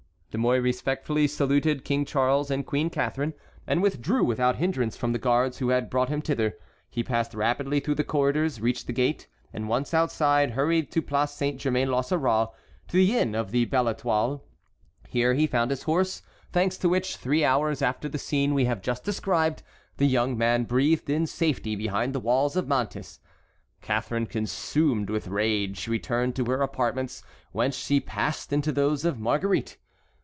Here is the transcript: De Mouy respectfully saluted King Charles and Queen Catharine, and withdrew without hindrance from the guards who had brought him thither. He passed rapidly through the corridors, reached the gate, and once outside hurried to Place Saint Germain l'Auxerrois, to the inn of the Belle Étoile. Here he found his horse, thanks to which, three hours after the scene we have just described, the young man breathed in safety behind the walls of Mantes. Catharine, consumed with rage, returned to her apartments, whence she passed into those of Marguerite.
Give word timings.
De 0.33 0.37
Mouy 0.37 0.59
respectfully 0.61 1.27
saluted 1.27 1.83
King 1.83 2.05
Charles 2.05 2.49
and 2.49 2.65
Queen 2.65 2.89
Catharine, 2.89 3.33
and 3.67 3.81
withdrew 3.83 4.23
without 4.23 4.55
hindrance 4.55 4.95
from 4.95 5.11
the 5.11 5.19
guards 5.19 5.57
who 5.57 5.67
had 5.71 5.89
brought 5.89 6.07
him 6.07 6.21
thither. 6.21 6.55
He 6.89 7.03
passed 7.03 7.33
rapidly 7.33 7.81
through 7.81 7.95
the 7.95 8.05
corridors, 8.05 8.61
reached 8.61 8.87
the 8.87 8.93
gate, 8.93 9.27
and 9.51 9.67
once 9.67 9.93
outside 9.93 10.51
hurried 10.51 10.89
to 10.91 11.01
Place 11.01 11.31
Saint 11.31 11.59
Germain 11.59 11.91
l'Auxerrois, 11.91 12.47
to 12.87 12.95
the 12.95 13.17
inn 13.17 13.35
of 13.35 13.51
the 13.51 13.65
Belle 13.65 13.93
Étoile. 13.93 14.39
Here 15.09 15.33
he 15.33 15.47
found 15.47 15.69
his 15.69 15.83
horse, 15.83 16.21
thanks 16.53 16.77
to 16.77 16.87
which, 16.87 17.17
three 17.17 17.43
hours 17.43 17.81
after 17.81 18.07
the 18.07 18.17
scene 18.17 18.53
we 18.53 18.63
have 18.63 18.81
just 18.81 19.03
described, 19.03 19.63
the 19.97 20.07
young 20.07 20.37
man 20.37 20.63
breathed 20.63 21.09
in 21.09 21.27
safety 21.27 21.75
behind 21.75 22.15
the 22.15 22.21
walls 22.21 22.55
of 22.55 22.69
Mantes. 22.69 23.19
Catharine, 23.81 24.27
consumed 24.27 25.09
with 25.09 25.27
rage, 25.27 25.89
returned 25.89 26.37
to 26.37 26.45
her 26.45 26.61
apartments, 26.61 27.21
whence 27.51 27.75
she 27.75 27.99
passed 27.99 28.53
into 28.53 28.71
those 28.71 29.03
of 29.03 29.19
Marguerite. 29.19 29.75